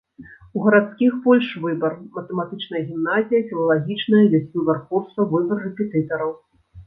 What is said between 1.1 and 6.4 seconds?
больш выбар, матэматычная гімназія, філалагічная, ёсць выбар курсаў, выбар рэпетытараў.